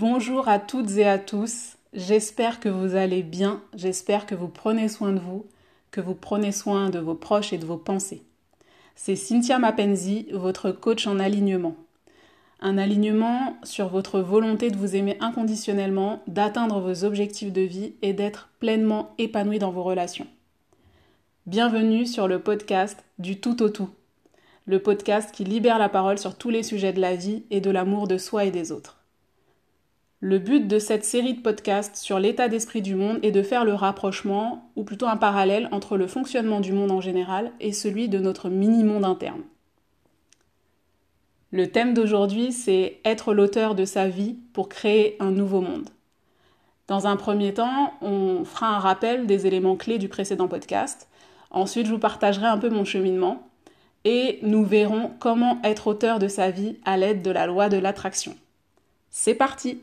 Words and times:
Bonjour 0.00 0.48
à 0.48 0.58
toutes 0.58 0.92
et 0.92 1.06
à 1.06 1.18
tous. 1.18 1.76
J'espère 1.92 2.58
que 2.58 2.70
vous 2.70 2.94
allez 2.94 3.22
bien. 3.22 3.60
J'espère 3.76 4.24
que 4.24 4.34
vous 4.34 4.48
prenez 4.48 4.88
soin 4.88 5.12
de 5.12 5.20
vous, 5.20 5.44
que 5.90 6.00
vous 6.00 6.14
prenez 6.14 6.52
soin 6.52 6.88
de 6.88 6.98
vos 6.98 7.14
proches 7.14 7.52
et 7.52 7.58
de 7.58 7.66
vos 7.66 7.76
pensées. 7.76 8.22
C'est 8.96 9.14
Cynthia 9.14 9.58
Mapenzi, 9.58 10.26
votre 10.32 10.70
coach 10.70 11.06
en 11.06 11.18
alignement. 11.18 11.76
Un 12.62 12.78
alignement 12.78 13.58
sur 13.62 13.88
votre 13.88 14.20
volonté 14.20 14.70
de 14.70 14.78
vous 14.78 14.96
aimer 14.96 15.18
inconditionnellement, 15.20 16.22
d'atteindre 16.26 16.80
vos 16.80 17.04
objectifs 17.04 17.52
de 17.52 17.60
vie 17.60 17.92
et 18.00 18.14
d'être 18.14 18.48
pleinement 18.58 19.10
épanoui 19.18 19.58
dans 19.58 19.70
vos 19.70 19.82
relations. 19.82 20.28
Bienvenue 21.44 22.06
sur 22.06 22.26
le 22.26 22.38
podcast 22.38 23.04
du 23.18 23.38
tout 23.38 23.62
au 23.62 23.68
tout. 23.68 23.90
Le 24.64 24.78
podcast 24.78 25.30
qui 25.30 25.44
libère 25.44 25.78
la 25.78 25.90
parole 25.90 26.18
sur 26.18 26.38
tous 26.38 26.48
les 26.48 26.62
sujets 26.62 26.94
de 26.94 27.02
la 27.02 27.16
vie 27.16 27.44
et 27.50 27.60
de 27.60 27.70
l'amour 27.70 28.08
de 28.08 28.16
soi 28.16 28.46
et 28.46 28.50
des 28.50 28.72
autres. 28.72 28.99
Le 30.22 30.38
but 30.38 30.68
de 30.68 30.78
cette 30.78 31.06
série 31.06 31.32
de 31.32 31.40
podcasts 31.40 31.96
sur 31.96 32.18
l'état 32.18 32.48
d'esprit 32.48 32.82
du 32.82 32.94
monde 32.94 33.18
est 33.22 33.30
de 33.30 33.42
faire 33.42 33.64
le 33.64 33.72
rapprochement, 33.72 34.70
ou 34.76 34.84
plutôt 34.84 35.06
un 35.06 35.16
parallèle, 35.16 35.70
entre 35.72 35.96
le 35.96 36.06
fonctionnement 36.06 36.60
du 36.60 36.74
monde 36.74 36.90
en 36.90 37.00
général 37.00 37.52
et 37.58 37.72
celui 37.72 38.10
de 38.10 38.18
notre 38.18 38.50
mini-monde 38.50 39.06
interne. 39.06 39.40
Le 41.52 41.68
thème 41.68 41.94
d'aujourd'hui, 41.94 42.52
c'est 42.52 43.00
être 43.06 43.32
l'auteur 43.32 43.74
de 43.74 43.86
sa 43.86 44.08
vie 44.08 44.36
pour 44.52 44.68
créer 44.68 45.16
un 45.20 45.30
nouveau 45.30 45.62
monde. 45.62 45.88
Dans 46.86 47.06
un 47.06 47.16
premier 47.16 47.54
temps, 47.54 47.94
on 48.02 48.44
fera 48.44 48.76
un 48.76 48.78
rappel 48.78 49.26
des 49.26 49.46
éléments 49.46 49.76
clés 49.76 49.98
du 49.98 50.10
précédent 50.10 50.48
podcast. 50.48 51.08
Ensuite, 51.50 51.86
je 51.86 51.92
vous 51.92 51.98
partagerai 51.98 52.46
un 52.46 52.58
peu 52.58 52.68
mon 52.68 52.84
cheminement 52.84 53.48
et 54.04 54.38
nous 54.42 54.64
verrons 54.64 55.12
comment 55.18 55.60
être 55.64 55.86
auteur 55.86 56.18
de 56.18 56.28
sa 56.28 56.50
vie 56.50 56.76
à 56.84 56.98
l'aide 56.98 57.22
de 57.22 57.30
la 57.30 57.46
loi 57.46 57.70
de 57.70 57.78
l'attraction. 57.78 58.36
C'est 59.08 59.34
parti 59.34 59.82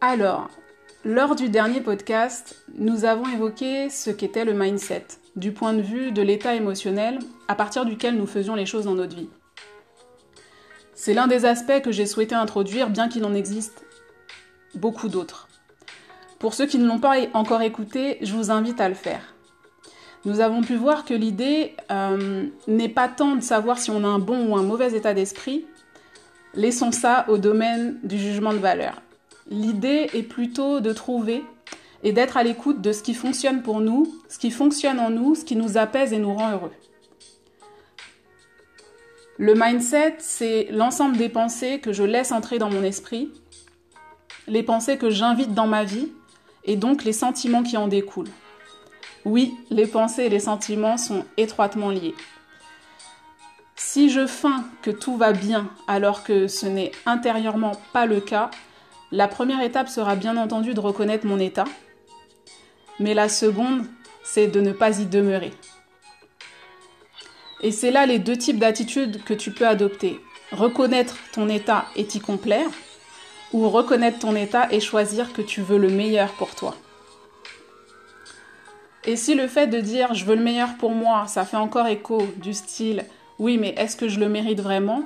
alors, 0.00 0.48
lors 1.04 1.34
du 1.34 1.48
dernier 1.48 1.80
podcast, 1.80 2.64
nous 2.76 3.04
avons 3.04 3.28
évoqué 3.28 3.90
ce 3.90 4.10
qu'était 4.10 4.44
le 4.44 4.52
mindset, 4.52 5.06
du 5.34 5.50
point 5.50 5.72
de 5.72 5.82
vue 5.82 6.12
de 6.12 6.22
l'état 6.22 6.54
émotionnel 6.54 7.18
à 7.48 7.56
partir 7.56 7.84
duquel 7.84 8.16
nous 8.16 8.28
faisions 8.28 8.54
les 8.54 8.66
choses 8.66 8.84
dans 8.84 8.94
notre 8.94 9.16
vie. 9.16 9.28
C'est 10.94 11.14
l'un 11.14 11.26
des 11.26 11.44
aspects 11.44 11.82
que 11.82 11.90
j'ai 11.90 12.06
souhaité 12.06 12.36
introduire, 12.36 12.90
bien 12.90 13.08
qu'il 13.08 13.24
en 13.24 13.34
existe 13.34 13.84
beaucoup 14.76 15.08
d'autres. 15.08 15.48
Pour 16.38 16.54
ceux 16.54 16.66
qui 16.66 16.78
ne 16.78 16.86
l'ont 16.86 17.00
pas 17.00 17.16
encore 17.34 17.62
écouté, 17.62 18.18
je 18.22 18.34
vous 18.34 18.52
invite 18.52 18.80
à 18.80 18.88
le 18.88 18.94
faire. 18.94 19.34
Nous 20.24 20.38
avons 20.38 20.62
pu 20.62 20.76
voir 20.76 21.04
que 21.04 21.14
l'idée 21.14 21.74
euh, 21.90 22.46
n'est 22.68 22.88
pas 22.88 23.08
tant 23.08 23.34
de 23.34 23.42
savoir 23.42 23.78
si 23.78 23.90
on 23.90 24.04
a 24.04 24.08
un 24.08 24.20
bon 24.20 24.48
ou 24.48 24.56
un 24.56 24.62
mauvais 24.62 24.92
état 24.94 25.14
d'esprit, 25.14 25.66
laissons 26.54 26.92
ça 26.92 27.24
au 27.28 27.38
domaine 27.38 27.98
du 28.04 28.16
jugement 28.16 28.52
de 28.52 28.58
valeur. 28.58 29.00
L'idée 29.50 30.10
est 30.12 30.22
plutôt 30.22 30.80
de 30.80 30.92
trouver 30.92 31.44
et 32.02 32.12
d'être 32.12 32.36
à 32.36 32.42
l'écoute 32.42 32.80
de 32.80 32.92
ce 32.92 33.02
qui 33.02 33.14
fonctionne 33.14 33.62
pour 33.62 33.80
nous, 33.80 34.12
ce 34.28 34.38
qui 34.38 34.50
fonctionne 34.50 35.00
en 35.00 35.10
nous, 35.10 35.34
ce 35.34 35.44
qui 35.44 35.56
nous 35.56 35.78
apaise 35.78 36.12
et 36.12 36.18
nous 36.18 36.34
rend 36.34 36.52
heureux. 36.52 36.72
Le 39.38 39.54
mindset, 39.54 40.16
c'est 40.18 40.68
l'ensemble 40.70 41.16
des 41.16 41.28
pensées 41.28 41.78
que 41.80 41.92
je 41.92 42.02
laisse 42.02 42.32
entrer 42.32 42.58
dans 42.58 42.70
mon 42.70 42.82
esprit, 42.82 43.32
les 44.48 44.62
pensées 44.62 44.98
que 44.98 45.10
j'invite 45.10 45.54
dans 45.54 45.66
ma 45.66 45.84
vie 45.84 46.08
et 46.64 46.76
donc 46.76 47.04
les 47.04 47.12
sentiments 47.12 47.62
qui 47.62 47.76
en 47.76 47.88
découlent. 47.88 48.30
Oui, 49.24 49.54
les 49.70 49.86
pensées 49.86 50.24
et 50.24 50.28
les 50.28 50.40
sentiments 50.40 50.96
sont 50.96 51.24
étroitement 51.36 51.90
liés. 51.90 52.14
Si 53.76 54.10
je 54.10 54.26
feins 54.26 54.64
que 54.82 54.90
tout 54.90 55.16
va 55.16 55.32
bien 55.32 55.70
alors 55.86 56.24
que 56.24 56.48
ce 56.48 56.66
n'est 56.66 56.92
intérieurement 57.06 57.72
pas 57.92 58.06
le 58.06 58.20
cas, 58.20 58.50
la 59.10 59.28
première 59.28 59.62
étape 59.62 59.88
sera 59.88 60.16
bien 60.16 60.36
entendu 60.36 60.74
de 60.74 60.80
reconnaître 60.80 61.26
mon 61.26 61.38
état, 61.38 61.64
mais 62.98 63.14
la 63.14 63.28
seconde, 63.28 63.86
c'est 64.22 64.48
de 64.48 64.60
ne 64.60 64.72
pas 64.72 65.00
y 65.00 65.06
demeurer. 65.06 65.52
Et 67.60 67.72
c'est 67.72 67.90
là 67.90 68.06
les 68.06 68.18
deux 68.18 68.36
types 68.36 68.58
d'attitudes 68.58 69.24
que 69.24 69.34
tu 69.34 69.50
peux 69.50 69.66
adopter. 69.66 70.20
Reconnaître 70.52 71.16
ton 71.32 71.48
état 71.48 71.86
et 71.96 72.06
t'y 72.06 72.20
complaire, 72.20 72.68
ou 73.52 73.68
reconnaître 73.68 74.18
ton 74.18 74.36
état 74.36 74.68
et 74.70 74.80
choisir 74.80 75.32
que 75.32 75.42
tu 75.42 75.62
veux 75.62 75.78
le 75.78 75.88
meilleur 75.88 76.32
pour 76.32 76.54
toi. 76.54 76.74
Et 79.04 79.16
si 79.16 79.34
le 79.34 79.48
fait 79.48 79.66
de 79.66 79.80
dire 79.80 80.14
je 80.14 80.24
veux 80.24 80.36
le 80.36 80.42
meilleur 80.42 80.76
pour 80.76 80.90
moi, 80.90 81.26
ça 81.26 81.44
fait 81.44 81.56
encore 81.56 81.86
écho 81.86 82.26
du 82.36 82.52
style 82.52 83.04
oui 83.38 83.56
mais 83.56 83.74
est-ce 83.76 83.96
que 83.96 84.08
je 84.08 84.20
le 84.20 84.28
mérite 84.28 84.60
vraiment? 84.60 85.04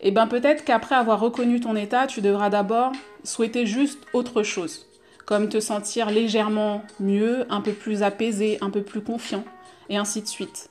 Eh 0.00 0.10
bien 0.10 0.26
peut-être 0.26 0.64
qu'après 0.64 0.94
avoir 0.94 1.20
reconnu 1.20 1.60
ton 1.60 1.76
état, 1.76 2.06
tu 2.06 2.20
devras 2.20 2.50
d'abord 2.50 2.92
souhaiter 3.22 3.66
juste 3.66 3.98
autre 4.12 4.42
chose, 4.42 4.86
comme 5.26 5.48
te 5.48 5.60
sentir 5.60 6.10
légèrement 6.10 6.82
mieux, 6.98 7.46
un 7.50 7.60
peu 7.60 7.72
plus 7.72 8.02
apaisé, 8.02 8.58
un 8.62 8.70
peu 8.70 8.82
plus 8.82 9.02
confiant, 9.02 9.44
et 9.88 9.96
ainsi 9.98 10.22
de 10.22 10.26
suite. 10.26 10.70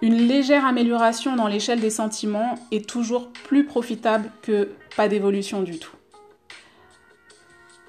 Une 0.00 0.28
légère 0.28 0.64
amélioration 0.64 1.34
dans 1.34 1.48
l'échelle 1.48 1.80
des 1.80 1.90
sentiments 1.90 2.54
est 2.70 2.88
toujours 2.88 3.32
plus 3.32 3.64
profitable 3.64 4.30
que 4.42 4.70
pas 4.96 5.08
d'évolution 5.08 5.62
du 5.62 5.78
tout. 5.78 5.94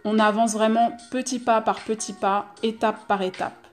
On 0.05 0.17
avance 0.17 0.53
vraiment 0.53 0.95
petit 1.11 1.39
pas 1.39 1.61
par 1.61 1.81
petit 1.81 2.13
pas, 2.13 2.53
étape 2.63 3.05
par 3.07 3.21
étape. 3.21 3.68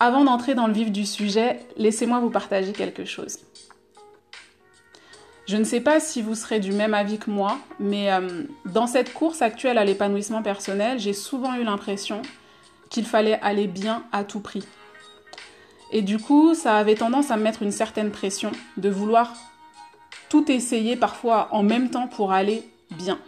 Avant 0.00 0.24
d'entrer 0.24 0.54
dans 0.54 0.68
le 0.68 0.72
vif 0.72 0.92
du 0.92 1.04
sujet, 1.04 1.60
laissez-moi 1.76 2.20
vous 2.20 2.30
partager 2.30 2.72
quelque 2.72 3.04
chose. 3.04 3.38
Je 5.48 5.56
ne 5.56 5.64
sais 5.64 5.80
pas 5.80 5.98
si 5.98 6.22
vous 6.22 6.34
serez 6.34 6.60
du 6.60 6.72
même 6.72 6.94
avis 6.94 7.18
que 7.18 7.30
moi, 7.30 7.58
mais 7.80 8.12
euh, 8.12 8.44
dans 8.66 8.86
cette 8.86 9.12
course 9.12 9.42
actuelle 9.42 9.78
à 9.78 9.84
l'épanouissement 9.84 10.42
personnel, 10.42 11.00
j'ai 11.00 11.14
souvent 11.14 11.54
eu 11.54 11.64
l'impression 11.64 12.22
qu'il 12.90 13.06
fallait 13.06 13.40
aller 13.40 13.66
bien 13.66 14.04
à 14.12 14.24
tout 14.24 14.40
prix. 14.40 14.64
Et 15.90 16.02
du 16.02 16.18
coup, 16.18 16.54
ça 16.54 16.76
avait 16.76 16.96
tendance 16.96 17.30
à 17.30 17.36
me 17.36 17.42
mettre 17.42 17.62
une 17.62 17.72
certaine 17.72 18.10
pression 18.10 18.52
de 18.76 18.90
vouloir 18.90 19.32
tout 20.28 20.50
essayer 20.52 20.96
parfois 20.96 21.48
en 21.52 21.62
même 21.62 21.90
temps 21.90 22.08
pour 22.08 22.32
aller 22.32 22.68
bien. 22.90 23.18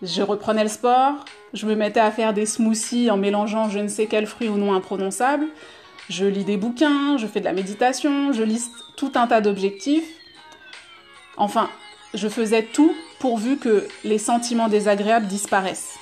Je 0.00 0.22
reprenais 0.22 0.62
le 0.62 0.70
sport, 0.70 1.24
je 1.52 1.66
me 1.66 1.74
mettais 1.74 2.00
à 2.00 2.10
faire 2.10 2.32
des 2.32 2.46
smoothies 2.46 3.10
en 3.10 3.16
mélangeant 3.16 3.68
je 3.68 3.78
ne 3.78 3.88
sais 3.88 4.06
quel 4.06 4.26
fruit 4.26 4.48
ou 4.48 4.56
non 4.56 4.72
imprononçable. 4.72 5.46
Je 6.08 6.24
lis 6.24 6.44
des 6.44 6.56
bouquins, 6.56 7.16
je 7.18 7.26
fais 7.26 7.40
de 7.40 7.44
la 7.44 7.52
méditation, 7.52 8.32
je 8.32 8.42
liste 8.42 8.72
tout 8.96 9.12
un 9.14 9.26
tas 9.26 9.40
d'objectifs. 9.40 10.08
Enfin, 11.36 11.70
je 12.14 12.28
faisais 12.28 12.64
tout 12.64 12.94
pourvu 13.20 13.56
que 13.56 13.86
les 14.04 14.18
sentiments 14.18 14.68
désagréables 14.68 15.26
disparaissent. 15.26 15.98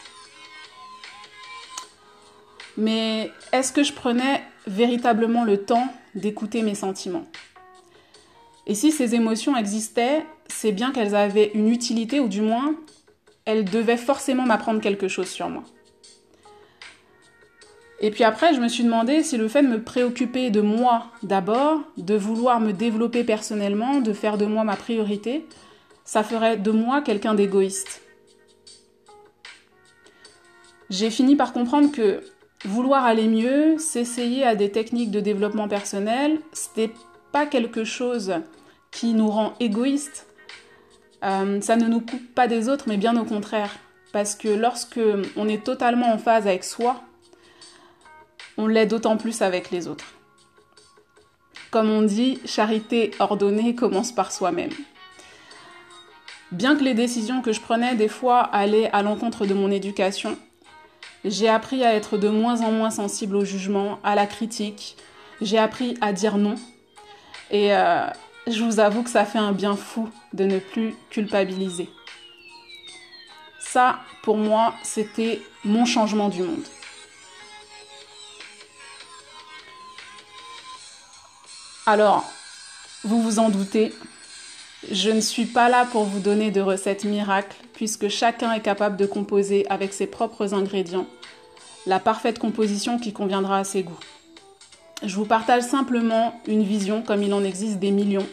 Mais 2.76 3.30
est-ce 3.52 3.72
que 3.72 3.82
je 3.82 3.92
prenais 3.92 4.42
véritablement 4.66 5.44
le 5.44 5.58
temps 5.64 5.92
d'écouter 6.14 6.62
mes 6.62 6.74
sentiments? 6.74 7.26
Et 8.66 8.74
si 8.74 8.92
ces 8.92 9.14
émotions 9.14 9.56
existaient, 9.56 10.24
c'est 10.46 10.72
bien 10.72 10.92
qu'elles 10.92 11.14
avaient 11.14 11.50
une 11.54 11.68
utilité 11.68 12.20
ou 12.20 12.28
du 12.28 12.40
moins 12.40 12.74
elle 13.48 13.64
devait 13.64 13.96
forcément 13.96 14.44
m'apprendre 14.44 14.82
quelque 14.82 15.08
chose 15.08 15.28
sur 15.28 15.48
moi. 15.48 15.64
Et 17.98 18.10
puis 18.10 18.22
après, 18.22 18.52
je 18.52 18.60
me 18.60 18.68
suis 18.68 18.84
demandé 18.84 19.22
si 19.22 19.38
le 19.38 19.48
fait 19.48 19.62
de 19.62 19.68
me 19.68 19.82
préoccuper 19.82 20.50
de 20.50 20.60
moi 20.60 21.06
d'abord, 21.22 21.80
de 21.96 22.14
vouloir 22.14 22.60
me 22.60 22.74
développer 22.74 23.24
personnellement, 23.24 24.00
de 24.00 24.12
faire 24.12 24.36
de 24.36 24.44
moi 24.44 24.64
ma 24.64 24.76
priorité, 24.76 25.46
ça 26.04 26.22
ferait 26.22 26.58
de 26.58 26.70
moi 26.70 27.00
quelqu'un 27.00 27.32
d'égoïste. 27.32 28.02
J'ai 30.90 31.08
fini 31.08 31.34
par 31.34 31.54
comprendre 31.54 31.90
que 31.90 32.20
vouloir 32.66 33.06
aller 33.06 33.28
mieux, 33.28 33.78
s'essayer 33.78 34.44
à 34.44 34.56
des 34.56 34.70
techniques 34.70 35.10
de 35.10 35.20
développement 35.20 35.68
personnel, 35.68 36.38
c'était 36.52 36.92
pas 37.32 37.46
quelque 37.46 37.84
chose 37.84 38.34
qui 38.90 39.14
nous 39.14 39.30
rend 39.30 39.54
égoïstes, 39.58 40.27
euh, 41.24 41.60
ça 41.60 41.76
ne 41.76 41.86
nous 41.86 42.00
coupe 42.00 42.34
pas 42.34 42.46
des 42.46 42.68
autres, 42.68 42.84
mais 42.86 42.96
bien 42.96 43.16
au 43.20 43.24
contraire. 43.24 43.76
Parce 44.12 44.34
que 44.34 44.48
lorsque 44.48 45.00
on 45.36 45.48
est 45.48 45.64
totalement 45.64 46.12
en 46.12 46.18
phase 46.18 46.46
avec 46.46 46.64
soi, 46.64 47.02
on 48.56 48.66
l'est 48.66 48.86
d'autant 48.86 49.16
plus 49.16 49.42
avec 49.42 49.70
les 49.70 49.86
autres. 49.88 50.14
Comme 51.70 51.90
on 51.90 52.02
dit, 52.02 52.40
charité 52.46 53.10
ordonnée 53.18 53.74
commence 53.74 54.12
par 54.12 54.32
soi-même. 54.32 54.70
Bien 56.50 56.76
que 56.76 56.82
les 56.82 56.94
décisions 56.94 57.42
que 57.42 57.52
je 57.52 57.60
prenais 57.60 57.94
des 57.94 58.08
fois 58.08 58.40
allaient 58.40 58.90
à 58.92 59.02
l'encontre 59.02 59.44
de 59.44 59.52
mon 59.52 59.70
éducation, 59.70 60.38
j'ai 61.24 61.48
appris 61.48 61.84
à 61.84 61.94
être 61.94 62.16
de 62.16 62.28
moins 62.28 62.62
en 62.62 62.72
moins 62.72 62.90
sensible 62.90 63.36
au 63.36 63.44
jugement, 63.44 63.98
à 64.02 64.14
la 64.14 64.26
critique. 64.26 64.96
J'ai 65.42 65.58
appris 65.58 65.98
à 66.00 66.12
dire 66.12 66.38
non. 66.38 66.54
Et 67.50 67.74
euh, 67.74 68.06
je 68.50 68.64
vous 68.64 68.80
avoue 68.80 69.02
que 69.02 69.10
ça 69.10 69.24
fait 69.24 69.38
un 69.38 69.52
bien 69.52 69.76
fou 69.76 70.08
de 70.32 70.44
ne 70.44 70.58
plus 70.58 70.94
culpabiliser. 71.10 71.88
Ça, 73.60 74.00
pour 74.22 74.36
moi, 74.36 74.74
c'était 74.82 75.42
mon 75.64 75.84
changement 75.84 76.28
du 76.28 76.42
monde. 76.42 76.64
Alors, 81.86 82.24
Vous 83.04 83.22
vous 83.22 83.38
en 83.38 83.48
doutez, 83.48 83.94
je 84.90 85.10
ne 85.10 85.20
suis 85.20 85.46
pas 85.46 85.68
là 85.68 85.84
pour 85.84 86.04
vous 86.04 86.18
donner 86.18 86.50
de 86.50 86.60
recettes 86.60 87.04
miracles, 87.04 87.56
puisque 87.74 88.08
chacun 88.08 88.52
est 88.52 88.60
capable 88.60 88.96
de 88.96 89.06
composer 89.06 89.64
avec 89.70 89.94
ses 89.94 90.08
propres 90.08 90.52
ingrédients 90.52 91.06
la 91.86 91.98
parfaite 91.98 92.38
composition 92.38 92.98
qui 92.98 93.12
conviendra 93.12 93.58
à 93.58 93.64
ses 93.64 93.82
goûts. 93.82 93.98
Je 95.02 95.14
vous 95.14 95.26
partage 95.26 95.62
simplement 95.62 96.34
une 96.46 96.64
vision 96.64 97.02
comme 97.02 97.22
il 97.22 97.32
en 97.32 97.44
existe 97.44 97.78
des 97.78 97.92
millions. 97.92 98.26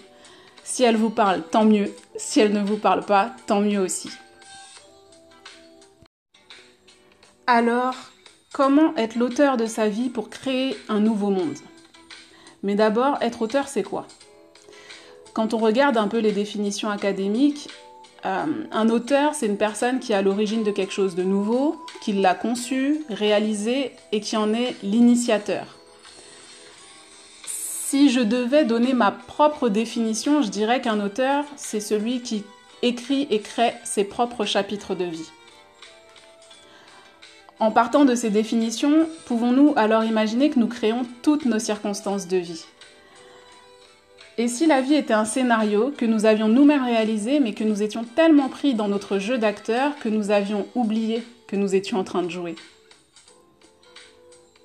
Si 0.63 0.83
elle 0.83 0.97
vous 0.97 1.11
parle, 1.11 1.43
tant 1.43 1.63
mieux. 1.63 1.93
Si 2.15 2.39
elle 2.39 2.53
ne 2.53 2.63
vous 2.63 2.77
parle 2.77 3.05
pas, 3.05 3.31
tant 3.45 3.61
mieux 3.61 3.79
aussi. 3.79 4.09
Alors, 7.45 7.93
comment 8.51 8.95
être 8.95 9.15
l'auteur 9.15 9.57
de 9.57 9.67
sa 9.67 9.89
vie 9.89 10.09
pour 10.09 10.31
créer 10.31 10.75
un 10.89 10.99
nouveau 10.99 11.29
monde? 11.29 11.59
Mais 12.63 12.73
d'abord, 12.73 13.19
être 13.21 13.43
auteur, 13.43 13.67
c'est 13.67 13.83
quoi? 13.83 14.07
Quand 15.33 15.53
on 15.53 15.59
regarde 15.59 15.97
un 15.97 16.07
peu 16.07 16.17
les 16.17 16.31
définitions 16.31 16.89
académiques, 16.89 17.69
euh, 18.25 18.45
un 18.71 18.89
auteur, 18.89 19.35
c'est 19.35 19.45
une 19.45 19.57
personne 19.57 19.99
qui 19.99 20.13
est 20.13 20.15
à 20.15 20.23
l'origine 20.23 20.63
de 20.63 20.71
quelque 20.71 20.93
chose 20.93 21.13
de 21.13 21.21
nouveau, 21.21 21.79
qui 22.01 22.13
l'a 22.13 22.33
conçu, 22.33 23.01
réalisé 23.09 23.91
et 24.11 24.19
qui 24.19 24.35
en 24.35 24.51
est 24.51 24.75
l'initiateur. 24.81 25.77
Si 27.87 28.09
je 28.09 28.19
devais 28.19 28.65
donner 28.65 28.93
ma 28.93 29.11
propre 29.11 29.69
définition, 29.69 30.41
je 30.41 30.49
dirais 30.49 30.81
qu'un 30.81 30.99
auteur, 30.99 31.45
c'est 31.55 31.79
celui 31.79 32.21
qui 32.21 32.43
écrit 32.81 33.27
et 33.29 33.41
crée 33.41 33.75
ses 33.83 34.03
propres 34.03 34.43
chapitres 34.43 34.95
de 34.95 35.05
vie. 35.05 35.29
En 37.59 37.69
partant 37.69 38.03
de 38.03 38.15
ces 38.15 38.31
définitions, 38.31 39.07
pouvons-nous 39.27 39.73
alors 39.75 40.03
imaginer 40.03 40.49
que 40.49 40.57
nous 40.57 40.65
créons 40.65 41.03
toutes 41.21 41.45
nos 41.45 41.59
circonstances 41.59 42.27
de 42.27 42.37
vie? 42.37 42.65
Et 44.39 44.47
si 44.47 44.65
la 44.65 44.81
vie 44.81 44.95
était 44.95 45.13
un 45.13 45.23
scénario 45.23 45.93
que 45.95 46.07
nous 46.07 46.25
avions 46.25 46.47
nous-mêmes 46.47 46.83
réalisé, 46.83 47.39
mais 47.39 47.53
que 47.53 47.63
nous 47.63 47.83
étions 47.83 48.03
tellement 48.03 48.49
pris 48.49 48.73
dans 48.73 48.87
notre 48.87 49.19
jeu 49.19 49.37
d'acteur 49.37 49.91
que 49.99 50.09
nous 50.09 50.31
avions 50.31 50.65
oublié 50.73 51.21
que 51.45 51.55
nous 51.55 51.75
étions 51.75 51.99
en 51.99 52.03
train 52.03 52.23
de 52.23 52.31
jouer? 52.31 52.55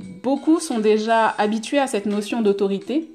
Beaucoup 0.00 0.60
sont 0.60 0.78
déjà 0.78 1.28
habitués 1.28 1.78
à 1.78 1.86
cette 1.86 2.06
notion 2.06 2.40
d'autorité, 2.40 3.12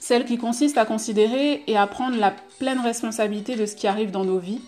celle 0.00 0.24
qui 0.24 0.38
consiste 0.38 0.78
à 0.78 0.86
considérer 0.86 1.62
et 1.66 1.76
à 1.76 1.86
prendre 1.86 2.16
la 2.16 2.34
pleine 2.58 2.80
responsabilité 2.80 3.54
de 3.54 3.66
ce 3.66 3.76
qui 3.76 3.86
arrive 3.86 4.10
dans 4.10 4.24
nos 4.24 4.38
vies, 4.38 4.62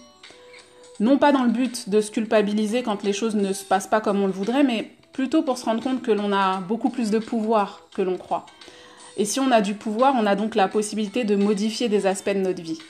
non 1.01 1.17
pas 1.17 1.33
dans 1.33 1.45
le 1.45 1.51
but 1.51 1.89
de 1.89 2.03
se 2.03 2.11
culpabiliser 2.11 2.83
quand 2.83 3.03
les 3.03 3.15
choses 3.15 3.35
ne 3.35 3.55
se 3.55 3.65
passent 3.65 3.87
pas 3.87 4.03
comme 4.03 4.21
on 4.21 4.27
le 4.27 4.33
voudrait, 4.33 4.63
mais 4.63 4.91
plutôt 5.15 5.43
pour 5.43 5.57
se 5.57 5.65
rendre 5.65 5.83
compte 5.83 6.03
que 6.03 6.13
l'on 6.13 6.33
a 6.33 6.61
beaucoup 6.61 6.91
plus 6.91 7.11
de 7.11 7.19
pouvoir 7.19 7.83
que 7.95 8.03
l'on 8.03 8.19
croit. 8.19 8.45
Et 9.17 9.25
si 9.25 9.41
on 9.41 9.51
a 9.51 9.63
du 9.63 9.73
pouvoir, 9.73 10.15
on 10.19 10.27
a 10.27 10.37
donc 10.37 10.55
la 10.55 10.69
possibilité 10.69 11.25
de 11.25 11.37
modifier 11.37 11.89
des 11.89 12.07
aspects 12.07 12.35
de 12.35 12.41
notre 12.41 12.63
vie. 12.63 12.81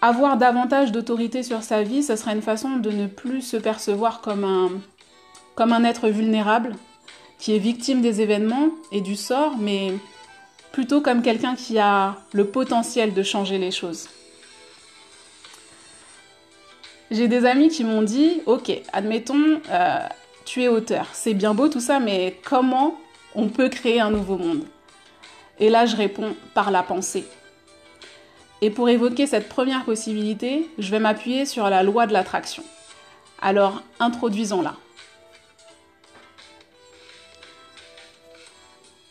Avoir 0.00 0.38
davantage 0.38 0.92
d'autorité 0.92 1.42
sur 1.42 1.62
sa 1.62 1.82
vie, 1.82 2.02
ce 2.02 2.16
serait 2.16 2.32
une 2.32 2.40
façon 2.40 2.76
de 2.76 2.90
ne 2.90 3.06
plus 3.06 3.42
se 3.42 3.58
percevoir 3.58 4.22
comme 4.22 4.44
un 4.44 4.70
comme 5.58 5.72
un 5.72 5.82
être 5.82 6.08
vulnérable 6.08 6.76
qui 7.40 7.52
est 7.52 7.58
victime 7.58 8.00
des 8.00 8.20
événements 8.20 8.68
et 8.92 9.00
du 9.00 9.16
sort, 9.16 9.56
mais 9.58 9.92
plutôt 10.70 11.00
comme 11.00 11.20
quelqu'un 11.20 11.56
qui 11.56 11.80
a 11.80 12.14
le 12.32 12.44
potentiel 12.44 13.12
de 13.12 13.24
changer 13.24 13.58
les 13.58 13.72
choses. 13.72 14.08
J'ai 17.10 17.26
des 17.26 17.44
amis 17.44 17.70
qui 17.70 17.82
m'ont 17.82 18.02
dit, 18.02 18.40
ok, 18.46 18.70
admettons, 18.92 19.60
euh, 19.68 19.98
tu 20.44 20.62
es 20.62 20.68
auteur, 20.68 21.08
c'est 21.12 21.34
bien 21.34 21.54
beau 21.54 21.66
tout 21.66 21.80
ça, 21.80 21.98
mais 21.98 22.38
comment 22.44 22.96
on 23.34 23.48
peut 23.48 23.68
créer 23.68 23.98
un 23.98 24.12
nouveau 24.12 24.38
monde? 24.38 24.62
Et 25.58 25.70
là, 25.70 25.86
je 25.86 25.96
réponds 25.96 26.36
par 26.54 26.70
la 26.70 26.84
pensée. 26.84 27.24
Et 28.60 28.70
pour 28.70 28.88
évoquer 28.88 29.26
cette 29.26 29.48
première 29.48 29.84
possibilité, 29.84 30.70
je 30.78 30.88
vais 30.92 31.00
m'appuyer 31.00 31.46
sur 31.46 31.68
la 31.68 31.82
loi 31.82 32.06
de 32.06 32.12
l'attraction. 32.12 32.62
Alors, 33.42 33.82
introduisons-la. 33.98 34.76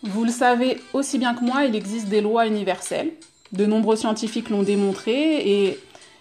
Vous 0.07 0.23
le 0.23 0.31
savez 0.31 0.81
aussi 0.93 1.17
bien 1.17 1.33
que 1.33 1.43
moi, 1.43 1.65
il 1.65 1.75
existe 1.75 2.07
des 2.07 2.21
lois 2.21 2.47
universelles. 2.47 3.11
De 3.51 3.65
nombreux 3.65 3.97
scientifiques 3.97 4.49
l'ont 4.49 4.63
démontré 4.63 5.65
et 5.65 5.79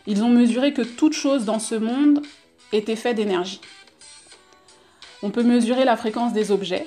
ils 0.08 0.24
ont 0.24 0.28
mesuré 0.28 0.72
que 0.72 0.82
toute 0.82 1.12
chose 1.12 1.44
dans 1.44 1.60
ce 1.60 1.76
monde 1.76 2.22
était 2.72 2.96
faite 2.96 3.16
d'énergie. 3.16 3.60
On 5.22 5.30
peut 5.30 5.44
mesurer 5.44 5.84
la 5.84 5.96
fréquence 5.96 6.32
des 6.32 6.50
objets 6.50 6.84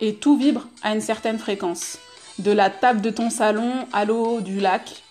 et 0.00 0.14
tout 0.14 0.36
vibre 0.36 0.68
à 0.82 0.94
une 0.94 1.00
certaine 1.00 1.38
fréquence. 1.40 1.98
De 2.38 2.52
la 2.52 2.70
table 2.70 3.00
de 3.00 3.10
ton 3.10 3.28
salon 3.28 3.72
à 3.92 4.04
l'eau 4.04 4.40
du 4.40 4.60
lac, 4.60 5.02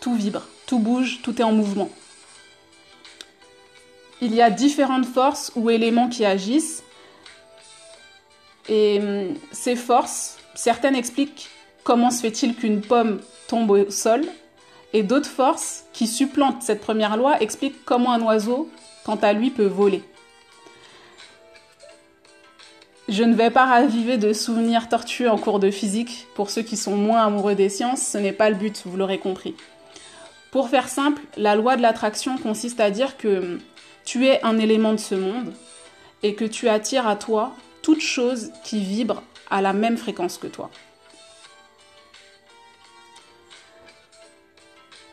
tout 0.00 0.16
vibre, 0.16 0.42
tout 0.66 0.80
bouge, 0.80 1.20
tout 1.22 1.40
est 1.40 1.44
en 1.44 1.52
mouvement. 1.52 1.90
Il 4.20 4.34
y 4.34 4.42
a 4.42 4.50
différentes 4.50 5.06
forces 5.06 5.52
ou 5.54 5.70
éléments 5.70 6.08
qui 6.08 6.24
agissent 6.24 6.82
et 8.68 8.98
hum, 9.00 9.34
ces 9.52 9.76
forces 9.76 10.38
Certaines 10.54 10.94
expliquent 10.94 11.48
comment 11.82 12.10
se 12.10 12.20
fait-il 12.20 12.54
qu'une 12.54 12.80
pomme 12.80 13.20
tombe 13.48 13.70
au 13.70 13.90
sol, 13.90 14.22
et 14.92 15.02
d'autres 15.02 15.28
forces 15.28 15.84
qui 15.92 16.06
supplantent 16.06 16.62
cette 16.62 16.80
première 16.80 17.16
loi 17.16 17.40
expliquent 17.42 17.84
comment 17.84 18.12
un 18.12 18.22
oiseau, 18.22 18.70
quant 19.04 19.16
à 19.16 19.32
lui, 19.32 19.50
peut 19.50 19.66
voler. 19.66 20.02
Je 23.08 23.22
ne 23.22 23.34
vais 23.34 23.50
pas 23.50 23.66
raviver 23.66 24.16
de 24.16 24.32
souvenirs 24.32 24.88
tortueux 24.88 25.28
en 25.28 25.36
cours 25.36 25.58
de 25.58 25.70
physique. 25.70 26.26
Pour 26.34 26.48
ceux 26.48 26.62
qui 26.62 26.76
sont 26.76 26.96
moins 26.96 27.26
amoureux 27.26 27.54
des 27.54 27.68
sciences, 27.68 28.00
ce 28.00 28.18
n'est 28.18 28.32
pas 28.32 28.48
le 28.48 28.56
but, 28.56 28.82
vous 28.86 28.96
l'aurez 28.96 29.18
compris. 29.18 29.54
Pour 30.52 30.68
faire 30.68 30.88
simple, 30.88 31.20
la 31.36 31.56
loi 31.56 31.76
de 31.76 31.82
l'attraction 31.82 32.38
consiste 32.38 32.80
à 32.80 32.90
dire 32.90 33.18
que 33.18 33.58
tu 34.04 34.26
es 34.26 34.42
un 34.42 34.58
élément 34.58 34.92
de 34.92 34.98
ce 34.98 35.16
monde 35.16 35.52
et 36.22 36.34
que 36.34 36.44
tu 36.44 36.68
attires 36.68 37.08
à 37.08 37.16
toi 37.16 37.54
toute 37.82 38.00
chose 38.00 38.52
qui 38.62 38.80
vibre 38.80 39.22
à 39.50 39.62
la 39.62 39.72
même 39.72 39.96
fréquence 39.96 40.38
que 40.38 40.46
toi. 40.46 40.70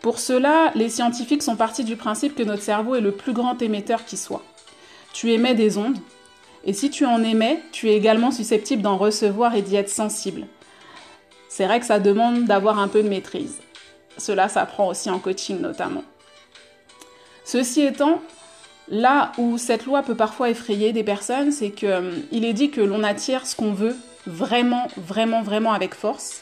Pour 0.01 0.18
cela, 0.18 0.72
les 0.74 0.89
scientifiques 0.89 1.44
sont 1.44 1.56
partis 1.56 1.83
du 1.83 1.95
principe 1.95 2.36
que 2.36 2.44
notre 2.44 2.63
cerveau 2.63 2.95
est 2.95 3.01
le 3.01 3.12
plus 3.12 3.33
grand 3.33 3.62
émetteur 3.62 4.04
qui 4.04 4.18
soit. 4.18 4.44
Tu 5.14 5.31
émets 5.31 5.54
des 5.54 5.78
ondes, 5.78 6.00
et 6.64 6.73
si 6.73 6.90
tu 6.90 7.06
en 7.06 7.23
émets, 7.23 7.61
tu 7.71 7.90
es 7.90 7.95
également 7.95 8.31
susceptible 8.31 8.81
d'en 8.81 8.97
recevoir 8.97 9.56
et 9.56 9.61
d'y 9.61 9.76
être 9.76 9.90
sensible. 9.90 10.47
C'est 11.50 11.66
vrai 11.66 11.80
que 11.80 11.85
ça 11.85 12.00
demande 12.00 12.45
d'avoir 12.45 12.80
un 12.80 12.88
peu 12.88 13.04
de 13.04 13.09
maîtrise. 13.09 13.59
Cela 14.18 14.50
s'apprend 14.50 14.88
aussi 14.88 15.09
en 15.09 15.19
coaching 15.19 15.59
notamment. 15.59 16.04
Ceci 17.44 17.81
étant, 17.81 18.21
là 18.88 19.31
où 19.38 19.57
cette 19.57 19.85
loi 19.85 20.04
peut 20.04 20.16
parfois 20.16 20.50
effrayer 20.50 20.94
des 20.94 21.04
personnes, 21.04 21.52
c'est 21.52 21.71
qu'il 21.71 21.90
euh, 21.90 22.11
est 22.31 22.54
dit 22.54 22.69
que 22.69 22.81
l'on 22.81 23.04
attire 23.04 23.45
ce 23.45 23.56
qu'on 23.56 23.73
veut 23.73 23.95
vraiment, 24.25 24.87
vraiment, 24.97 25.42
vraiment 25.42 25.73
avec 25.73 25.94
force, 25.94 26.42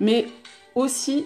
mais 0.00 0.26
aussi 0.74 1.24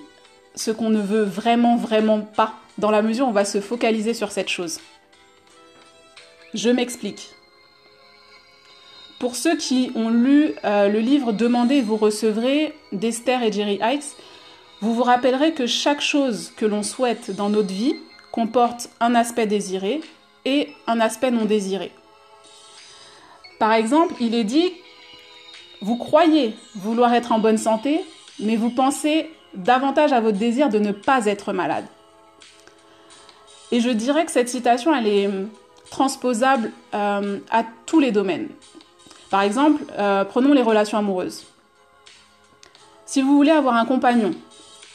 ce 0.54 0.70
qu'on 0.70 0.90
ne 0.90 1.00
veut 1.00 1.22
vraiment, 1.22 1.76
vraiment 1.76 2.20
pas, 2.20 2.54
dans 2.78 2.90
la 2.90 3.02
mesure 3.02 3.26
où 3.26 3.30
on 3.30 3.32
va 3.32 3.44
se 3.44 3.60
focaliser 3.60 4.14
sur 4.14 4.32
cette 4.32 4.48
chose. 4.48 4.80
Je 6.54 6.70
m'explique. 6.70 7.30
Pour 9.20 9.36
ceux 9.36 9.56
qui 9.56 9.92
ont 9.94 10.08
lu 10.08 10.54
euh, 10.64 10.88
le 10.88 10.98
livre 10.98 11.32
Demandez, 11.32 11.82
vous 11.82 11.96
recevrez 11.96 12.74
d'Esther 12.92 13.42
et 13.42 13.52
Jerry 13.52 13.78
Heights, 13.82 14.16
vous 14.80 14.94
vous 14.94 15.02
rappellerez 15.02 15.52
que 15.52 15.66
chaque 15.66 16.00
chose 16.00 16.52
que 16.56 16.64
l'on 16.64 16.82
souhaite 16.82 17.30
dans 17.30 17.50
notre 17.50 17.72
vie 17.72 17.94
comporte 18.32 18.88
un 18.98 19.14
aspect 19.14 19.46
désiré 19.46 20.00
et 20.46 20.72
un 20.86 21.00
aspect 21.00 21.30
non 21.30 21.44
désiré. 21.44 21.92
Par 23.58 23.74
exemple, 23.74 24.14
il 24.20 24.34
est 24.34 24.44
dit 24.44 24.72
vous 25.82 25.96
croyez 25.96 26.54
vouloir 26.74 27.14
être 27.14 27.32
en 27.32 27.38
bonne 27.38 27.58
santé, 27.58 28.04
mais 28.38 28.56
vous 28.56 28.70
pensez 28.70 29.30
davantage 29.54 30.12
à 30.12 30.20
votre 30.20 30.38
désir 30.38 30.68
de 30.68 30.78
ne 30.78 30.92
pas 30.92 31.26
être 31.26 31.52
malade. 31.52 31.86
Et 33.72 33.80
je 33.80 33.90
dirais 33.90 34.24
que 34.24 34.32
cette 34.32 34.48
citation, 34.48 34.94
elle 34.94 35.06
est 35.06 35.30
transposable 35.90 36.70
euh, 36.94 37.38
à 37.50 37.64
tous 37.86 38.00
les 38.00 38.12
domaines. 38.12 38.48
Par 39.30 39.42
exemple, 39.42 39.82
euh, 39.98 40.24
prenons 40.24 40.52
les 40.52 40.62
relations 40.62 40.98
amoureuses. 40.98 41.46
Si 43.06 43.22
vous 43.22 43.34
voulez 43.36 43.50
avoir 43.50 43.74
un 43.74 43.86
compagnon, 43.86 44.32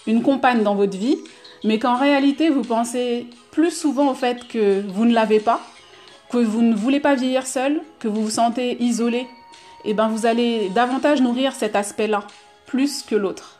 une 0.07 0.21
compagne 0.21 0.63
dans 0.63 0.75
votre 0.75 0.97
vie, 0.97 1.17
mais 1.63 1.79
qu'en 1.79 1.97
réalité 1.97 2.49
vous 2.49 2.61
pensez 2.61 3.27
plus 3.51 3.71
souvent 3.71 4.11
au 4.11 4.13
fait 4.13 4.47
que 4.47 4.83
vous 4.87 5.05
ne 5.05 5.13
l'avez 5.13 5.39
pas, 5.39 5.61
que 6.29 6.37
vous 6.37 6.61
ne 6.61 6.75
voulez 6.75 6.99
pas 6.99 7.15
vieillir 7.15 7.47
seul, 7.47 7.81
que 7.99 8.07
vous 8.07 8.23
vous 8.23 8.29
sentez 8.29 8.81
isolé 8.81 9.27
eh 9.85 9.93
ben 9.93 10.07
vous 10.07 10.25
allez 10.25 10.69
davantage 10.69 11.21
nourrir 11.21 11.53
cet 11.53 11.75
aspect-là, 11.75 12.23
plus 12.65 13.03
que 13.03 13.15
l'autre. 13.15 13.59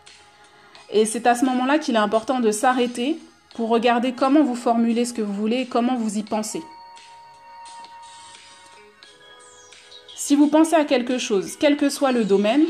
Et 0.92 1.06
c'est 1.06 1.28
à 1.28 1.36
ce 1.36 1.46
moment-là 1.46 1.80
qu'il 1.80 1.96
est 1.96 2.00
important 2.00 2.40
de 2.40 2.52
s'arrêter 2.52 3.20
pour 3.56 3.70
regarder 3.70 4.14
comment 4.14 4.44
vous 4.44 4.56
formulez 4.56 5.06
ce 5.06 5.14
que 5.14 5.22
vous 5.22 5.34
voulez 5.34 5.62
et 5.62 5.66
comment 5.66 5.96
vous 5.96 6.18
y 6.18 6.24
pensez. 6.24 6.62
Si 10.16 10.36
vous 10.36 10.48
pensez 10.48 10.76
à 10.76 10.86
quelque 10.86 11.18
chose, 11.18 11.56
quel 11.60 11.78
que 11.78 11.90
soit 11.90 12.12
le 12.12 12.24
domaine, 12.24 12.66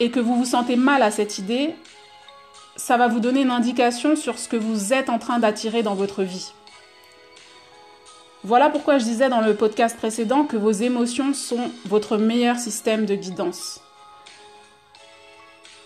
et 0.00 0.10
que 0.10 0.20
vous 0.20 0.36
vous 0.36 0.44
sentez 0.44 0.76
mal 0.76 1.02
à 1.02 1.10
cette 1.10 1.38
idée, 1.38 1.74
ça 2.76 2.96
va 2.96 3.08
vous 3.08 3.20
donner 3.20 3.42
une 3.42 3.50
indication 3.50 4.16
sur 4.16 4.38
ce 4.38 4.48
que 4.48 4.56
vous 4.56 4.92
êtes 4.92 5.08
en 5.08 5.18
train 5.18 5.38
d'attirer 5.38 5.82
dans 5.82 5.94
votre 5.94 6.22
vie. 6.22 6.52
Voilà 8.46 8.70
pourquoi 8.70 8.98
je 8.98 9.04
disais 9.04 9.28
dans 9.28 9.40
le 9.40 9.56
podcast 9.56 9.96
précédent 9.96 10.44
que 10.44 10.56
vos 10.56 10.70
émotions 10.70 11.34
sont 11.34 11.72
votre 11.84 12.16
meilleur 12.16 12.58
système 12.60 13.04
de 13.04 13.16
guidance. 13.16 13.80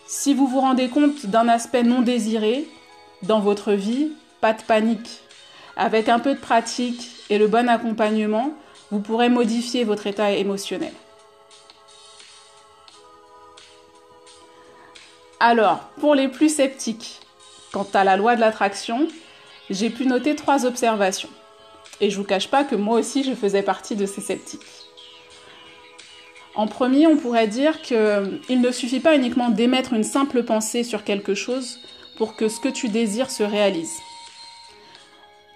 Si 0.06 0.34
vous 0.34 0.46
vous 0.46 0.60
rendez 0.60 0.90
compte 0.90 1.24
d'un 1.24 1.48
aspect 1.48 1.84
non 1.84 2.02
désiré 2.02 2.68
dans 3.22 3.40
votre 3.40 3.72
vie, 3.72 4.12
pas 4.42 4.52
de 4.52 4.60
panique. 4.60 5.22
Avec 5.74 6.10
un 6.10 6.18
peu 6.18 6.34
de 6.34 6.38
pratique 6.38 7.08
et 7.30 7.38
le 7.38 7.48
bon 7.48 7.66
accompagnement, 7.66 8.52
vous 8.90 9.00
pourrez 9.00 9.30
modifier 9.30 9.84
votre 9.84 10.06
état 10.06 10.30
émotionnel. 10.32 10.92
Alors, 15.40 15.78
pour 15.98 16.14
les 16.14 16.28
plus 16.28 16.54
sceptiques, 16.54 17.22
quant 17.72 17.88
à 17.94 18.04
la 18.04 18.18
loi 18.18 18.36
de 18.36 18.42
l'attraction, 18.42 19.08
j'ai 19.70 19.88
pu 19.88 20.04
noter 20.04 20.36
trois 20.36 20.66
observations. 20.66 21.30
Et 22.00 22.10
je 22.10 22.16
vous 22.16 22.24
cache 22.24 22.48
pas 22.48 22.64
que 22.64 22.74
moi 22.74 22.98
aussi 22.98 23.24
je 23.24 23.34
faisais 23.34 23.62
partie 23.62 23.96
de 23.96 24.06
ces 24.06 24.20
sceptiques. 24.20 24.60
En 26.54 26.66
premier, 26.66 27.06
on 27.06 27.16
pourrait 27.16 27.46
dire 27.46 27.80
qu'il 27.80 28.60
ne 28.60 28.70
suffit 28.72 29.00
pas 29.00 29.14
uniquement 29.14 29.50
d'émettre 29.50 29.92
une 29.92 30.04
simple 30.04 30.42
pensée 30.42 30.82
sur 30.82 31.04
quelque 31.04 31.34
chose 31.34 31.78
pour 32.16 32.36
que 32.36 32.48
ce 32.48 32.60
que 32.60 32.68
tu 32.68 32.88
désires 32.88 33.30
se 33.30 33.42
réalise. 33.42 33.96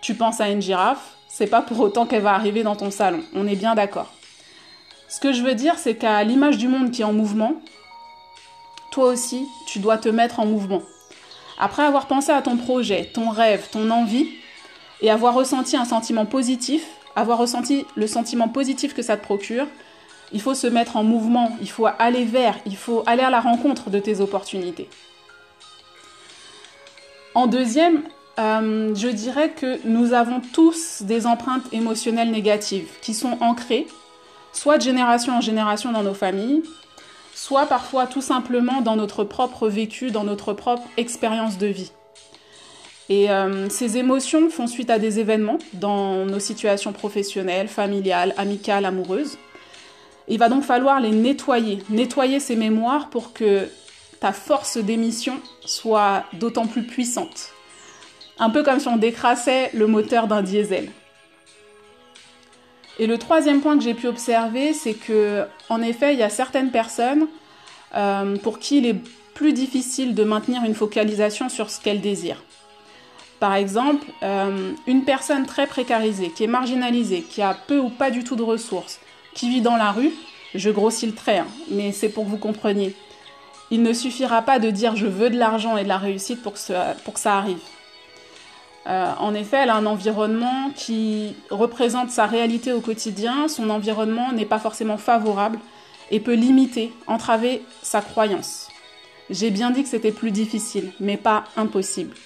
Tu 0.00 0.14
penses 0.14 0.40
à 0.40 0.48
une 0.50 0.62
girafe, 0.62 1.16
c'est 1.28 1.46
pas 1.46 1.62
pour 1.62 1.80
autant 1.80 2.06
qu'elle 2.06 2.22
va 2.22 2.34
arriver 2.34 2.62
dans 2.62 2.76
ton 2.76 2.90
salon, 2.90 3.22
on 3.34 3.46
est 3.46 3.56
bien 3.56 3.74
d'accord. 3.74 4.12
Ce 5.08 5.20
que 5.20 5.32
je 5.32 5.42
veux 5.42 5.54
dire, 5.54 5.78
c'est 5.78 5.96
qu'à 5.96 6.22
l'image 6.24 6.58
du 6.58 6.68
monde 6.68 6.90
qui 6.90 7.02
est 7.02 7.04
en 7.04 7.12
mouvement, 7.12 7.60
toi 8.90 9.06
aussi, 9.06 9.44
tu 9.66 9.80
dois 9.80 9.98
te 9.98 10.08
mettre 10.08 10.40
en 10.40 10.46
mouvement. 10.46 10.82
Après 11.58 11.82
avoir 11.82 12.06
pensé 12.06 12.32
à 12.32 12.42
ton 12.42 12.56
projet, 12.56 13.10
ton 13.12 13.30
rêve, 13.30 13.68
ton 13.70 13.90
envie, 13.90 14.28
et 15.00 15.10
avoir 15.10 15.34
ressenti 15.34 15.76
un 15.76 15.84
sentiment 15.84 16.26
positif, 16.26 16.84
avoir 17.16 17.38
ressenti 17.38 17.84
le 17.94 18.06
sentiment 18.06 18.48
positif 18.48 18.94
que 18.94 19.02
ça 19.02 19.16
te 19.16 19.22
procure, 19.22 19.66
il 20.32 20.40
faut 20.40 20.54
se 20.54 20.66
mettre 20.66 20.96
en 20.96 21.04
mouvement, 21.04 21.56
il 21.60 21.70
faut 21.70 21.86
aller 21.98 22.24
vers, 22.24 22.56
il 22.66 22.76
faut 22.76 23.02
aller 23.06 23.22
à 23.22 23.30
la 23.30 23.40
rencontre 23.40 23.90
de 23.90 23.98
tes 23.98 24.20
opportunités. 24.20 24.88
En 27.34 27.46
deuxième, 27.46 28.02
euh, 28.38 28.94
je 28.94 29.08
dirais 29.08 29.50
que 29.50 29.78
nous 29.86 30.12
avons 30.12 30.40
tous 30.40 31.02
des 31.02 31.26
empreintes 31.26 31.72
émotionnelles 31.72 32.30
négatives 32.30 32.88
qui 33.00 33.14
sont 33.14 33.38
ancrées, 33.40 33.86
soit 34.52 34.78
de 34.78 34.82
génération 34.82 35.36
en 35.36 35.40
génération 35.40 35.92
dans 35.92 36.02
nos 36.02 36.14
familles, 36.14 36.62
soit 37.34 37.66
parfois 37.66 38.06
tout 38.06 38.22
simplement 38.22 38.80
dans 38.80 38.96
notre 38.96 39.24
propre 39.24 39.68
vécu, 39.68 40.10
dans 40.10 40.24
notre 40.24 40.52
propre 40.52 40.84
expérience 40.96 41.58
de 41.58 41.66
vie. 41.66 41.92
Et 43.08 43.30
euh, 43.30 43.68
ces 43.68 43.99
émotions 43.99 44.49
font 44.49 44.66
suite 44.66 44.90
à 44.90 44.99
des 44.99 45.20
événements 45.20 45.58
dans 45.75 46.25
nos 46.25 46.38
situations 46.38 46.92
professionnelles, 46.92 47.68
familiales, 47.68 48.34
amicales, 48.38 48.84
amoureuses. 48.87 49.37
Il 50.26 50.38
va 50.38 50.49
donc 50.49 50.64
falloir 50.64 51.00
les 51.00 51.11
nettoyer, 51.11 51.78
nettoyer 51.90 52.40
ces 52.40 52.56
mémoires 52.56 53.11
pour 53.11 53.34
que 53.34 53.68
ta 54.20 54.32
force 54.32 54.78
d'émission 54.78 55.34
soit 55.66 56.25
d'autant 56.32 56.66
plus 56.66 56.84
puissante. 56.84 57.50
Un 58.38 58.49
peu 58.49 58.62
comme 58.62 58.80
si 58.80 58.88
on 58.88 58.96
décrassait 58.96 59.70
le 59.75 59.87
moteur 59.87 60.26
d'un 60.26 60.42
diesel. 60.42 60.90
Et 62.99 63.06
le 63.06 63.18
troisième 63.18 63.61
point 63.61 63.76
que 63.76 63.84
j'ai 63.84 63.94
pu 63.94 64.06
observer, 64.06 64.73
c'est 64.73 64.94
que, 64.94 65.44
en 65.68 65.82
effet, 65.82 66.14
il 66.14 66.18
y 66.18 66.23
a 66.23 66.30
certaines 66.30 66.70
personnes 66.70 67.26
euh, 67.94 68.37
pour 68.37 68.58
qui 68.61 68.78
il 68.78 68.87
est 68.87 68.96
plus 69.34 69.52
difficile 69.52 70.14
de 70.14 70.25
maintenir 70.25 70.64
une 70.64 70.75
focalisation 70.75 71.49
sur 71.49 71.70
ce 71.70 71.80
qu'elles 71.80 72.00
désirent. 72.00 72.42
Par 73.44 73.56
exemple, 73.56 74.06
euh, 74.22 74.72
une 74.86 75.04
personne 75.04 75.44
très 75.44 75.66
précarisée, 75.66 76.30
qui 76.30 76.44
est 76.44 76.46
marginalisée, 76.46 77.20
qui 77.20 77.42
a 77.42 77.52
peu 77.52 77.78
ou 77.78 77.90
pas 77.90 78.10
du 78.10 78.24
tout 78.24 78.36
de 78.36 78.42
ressources, 78.42 79.00
qui 79.34 79.50
vit 79.50 79.60
dans 79.60 79.76
la 79.76 79.92
rue, 79.92 80.12
je 80.54 80.70
grossis 80.70 81.04
le 81.04 81.12
trait, 81.12 81.40
hein, 81.40 81.46
mais 81.70 81.92
c'est 81.92 82.08
pour 82.08 82.24
que 82.24 82.30
vous 82.30 82.38
compreniez. 82.38 82.96
Il 83.70 83.82
ne 83.82 83.92
suffira 83.92 84.40
pas 84.40 84.58
de 84.58 84.70
dire 84.70 84.96
je 84.96 85.04
veux 85.04 85.28
de 85.28 85.36
l'argent 85.36 85.76
et 85.76 85.82
de 85.82 85.88
la 85.88 85.98
réussite 85.98 86.42
pour 86.42 86.54
que 86.54 86.58
ça 86.58 87.36
arrive. 87.36 87.60
Euh, 88.86 89.12
en 89.20 89.34
effet, 89.34 89.58
elle 89.58 89.68
a 89.68 89.76
un 89.76 89.84
environnement 89.84 90.70
qui 90.74 91.36
représente 91.50 92.08
sa 92.08 92.24
réalité 92.24 92.72
au 92.72 92.80
quotidien. 92.80 93.48
Son 93.48 93.68
environnement 93.68 94.32
n'est 94.32 94.46
pas 94.46 94.58
forcément 94.58 94.96
favorable 94.96 95.58
et 96.10 96.18
peut 96.18 96.32
limiter, 96.32 96.94
entraver 97.06 97.62
sa 97.82 98.00
croyance. 98.00 98.68
J'ai 99.28 99.50
bien 99.50 99.70
dit 99.70 99.82
que 99.82 99.88
c'était 99.90 100.12
plus 100.12 100.30
difficile, 100.30 100.92
mais 100.98 101.18
pas 101.18 101.44
impossible. 101.58 102.16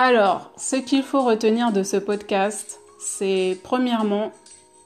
Alors, 0.00 0.52
ce 0.56 0.76
qu'il 0.76 1.02
faut 1.02 1.24
retenir 1.24 1.72
de 1.72 1.82
ce 1.82 1.96
podcast, 1.96 2.78
c'est 3.00 3.58
premièrement 3.64 4.30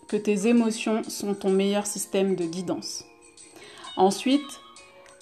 que 0.08 0.16
tes 0.16 0.46
émotions 0.46 1.02
sont 1.06 1.34
ton 1.34 1.50
meilleur 1.50 1.84
système 1.84 2.34
de 2.34 2.46
guidance. 2.46 3.04
Ensuite, 3.98 4.60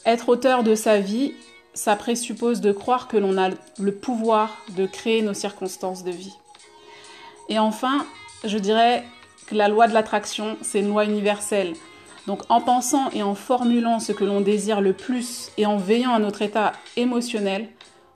être 0.07 0.29
auteur 0.29 0.63
de 0.63 0.77
sa 0.77 1.01
vie 1.01 1.33
ça 1.75 1.97
présuppose 1.97 2.61
de 2.61 2.71
croire 2.71 3.09
que 3.09 3.17
l'on 3.17 3.37
a 3.37 3.51
le 3.81 3.93
pouvoir 3.93 4.59
de 4.77 4.87
créer 4.87 5.23
nos 5.23 5.35
circonstances 5.35 6.05
de 6.05 6.13
vie. 6.13 6.37
Et 7.49 7.59
enfin, 7.59 8.07
je 8.45 8.59
dirais 8.59 9.03
que 9.49 9.57
la 9.57 9.67
loi 9.67 9.89
de 9.89 9.95
l'attraction, 9.95 10.57
c'est 10.63 10.79
une 10.79 10.91
loi 10.91 11.05
universelle. 11.05 11.75
Donc 12.29 12.43
en 12.49 12.61
pensant 12.61 13.11
et 13.11 13.25
en 13.25 13.35
formulant 13.35 13.99
ce 13.99 14.13
que 14.13 14.23
l'on 14.23 14.41
désire 14.41 14.81
le 14.81 14.93
plus 14.93 15.51
et 15.59 15.67
en 15.67 15.79
veillant 15.79 16.15
à 16.15 16.21
notre 16.21 16.43
état 16.43 16.75
émotionnel, 16.97 17.69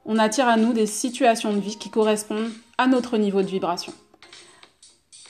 on 0.04 0.18
attire 0.18 0.49
à 0.49 0.56
nous 0.56 0.73
des 0.73 0.87
situations 0.87 1.52
de 1.52 1.61
vie 1.61 1.76
qui 1.76 1.90
correspondent 1.90 2.50
à 2.78 2.87
notre 2.87 3.16
niveau 3.16 3.42
de 3.42 3.46
vibration. 3.46 3.92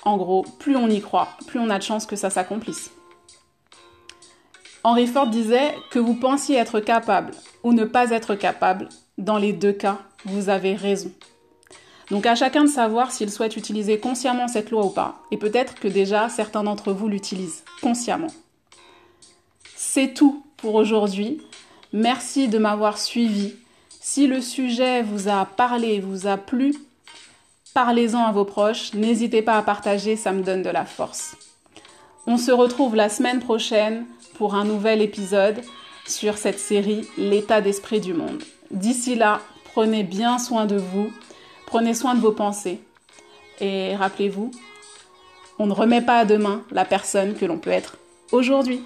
En 0.04 0.16
gros, 0.16 0.44
plus 0.58 0.76
on 0.76 0.88
y 0.88 1.00
croit, 1.00 1.28
plus 1.46 1.58
on 1.58 1.70
a 1.70 1.78
de 1.78 1.82
chances 1.82 2.06
que 2.06 2.16
ça 2.16 2.30
s'accomplisse. 2.30 2.90
Henry 4.82 5.06
Ford 5.06 5.28
disait 5.28 5.74
que 5.90 5.98
vous 5.98 6.14
pensiez 6.14 6.56
être 6.56 6.80
capable 6.80 7.32
ou 7.62 7.72
ne 7.72 7.84
pas 7.84 8.10
être 8.10 8.34
capable, 8.34 8.90
dans 9.16 9.38
les 9.38 9.54
deux 9.54 9.72
cas, 9.72 10.00
vous 10.26 10.50
avez 10.50 10.74
raison. 10.74 11.10
Donc 12.10 12.26
à 12.26 12.34
chacun 12.34 12.64
de 12.64 12.68
savoir 12.68 13.10
s'il 13.10 13.30
souhaite 13.30 13.56
utiliser 13.56 13.98
consciemment 13.98 14.46
cette 14.46 14.70
loi 14.70 14.84
ou 14.84 14.90
pas, 14.90 15.22
et 15.30 15.38
peut-être 15.38 15.76
que 15.76 15.88
déjà 15.88 16.28
certains 16.28 16.64
d'entre 16.64 16.92
vous 16.92 17.08
l'utilisent 17.08 17.64
consciemment. 17.80 18.30
C'est 19.74 20.12
tout 20.12 20.44
pour 20.58 20.74
aujourd'hui. 20.74 21.40
Merci 21.92 22.48
de 22.48 22.58
m'avoir 22.58 22.98
suivi. 22.98 23.54
Si 24.06 24.26
le 24.26 24.42
sujet 24.42 25.02
vous 25.02 25.28
a 25.28 25.46
parlé, 25.46 25.98
vous 25.98 26.26
a 26.26 26.36
plu, 26.36 26.74
parlez-en 27.72 28.22
à 28.22 28.32
vos 28.32 28.44
proches. 28.44 28.92
N'hésitez 28.92 29.40
pas 29.40 29.56
à 29.56 29.62
partager, 29.62 30.14
ça 30.14 30.32
me 30.32 30.42
donne 30.42 30.62
de 30.62 30.68
la 30.68 30.84
force. 30.84 31.38
On 32.26 32.36
se 32.36 32.50
retrouve 32.50 32.96
la 32.96 33.08
semaine 33.08 33.40
prochaine 33.40 34.04
pour 34.34 34.56
un 34.56 34.66
nouvel 34.66 35.00
épisode 35.00 35.62
sur 36.06 36.36
cette 36.36 36.58
série 36.58 37.08
L'état 37.16 37.62
d'esprit 37.62 38.00
du 38.00 38.12
monde. 38.12 38.42
D'ici 38.70 39.14
là, 39.14 39.40
prenez 39.72 40.02
bien 40.02 40.38
soin 40.38 40.66
de 40.66 40.76
vous, 40.76 41.10
prenez 41.64 41.94
soin 41.94 42.14
de 42.14 42.20
vos 42.20 42.32
pensées 42.32 42.82
et 43.58 43.96
rappelez-vous, 43.96 44.50
on 45.58 45.64
ne 45.64 45.72
remet 45.72 46.02
pas 46.02 46.18
à 46.18 46.24
demain 46.26 46.62
la 46.72 46.84
personne 46.84 47.32
que 47.34 47.46
l'on 47.46 47.56
peut 47.56 47.70
être 47.70 47.96
aujourd'hui. 48.32 48.84